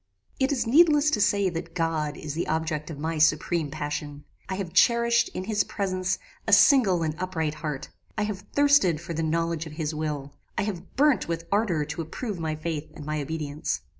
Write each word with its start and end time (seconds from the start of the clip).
"It 0.39 0.51
is 0.51 0.65
needless 0.65 1.11
to 1.11 1.21
say 1.21 1.47
that 1.49 1.75
God 1.75 2.17
is 2.17 2.33
the 2.33 2.47
object 2.47 2.89
of 2.89 2.97
my 2.97 3.19
supreme 3.19 3.69
passion. 3.69 4.23
I 4.49 4.55
have 4.55 4.73
cherished, 4.73 5.29
in 5.35 5.43
his 5.43 5.63
presence, 5.63 6.17
a 6.47 6.53
single 6.53 7.03
and 7.03 7.13
upright 7.19 7.53
heart. 7.53 7.89
I 8.17 8.23
have 8.23 8.39
thirsted 8.55 8.99
for 8.99 9.13
the 9.13 9.21
knowledge 9.21 9.67
of 9.67 9.73
his 9.73 9.93
will. 9.93 10.33
I 10.57 10.63
have 10.63 10.95
burnt 10.95 11.27
with 11.27 11.45
ardour 11.51 11.85
to 11.85 12.01
approve 12.01 12.39
my 12.39 12.55
faith 12.55 12.89
and 12.95 13.05
my 13.05 13.21
obedience. 13.21 13.81